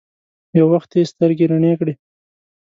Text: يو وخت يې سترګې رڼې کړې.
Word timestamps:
يو 0.57 0.65
وخت 0.73 0.89
يې 0.97 1.03
سترګې 1.11 1.45
رڼې 1.51 1.73
کړې. 1.79 1.93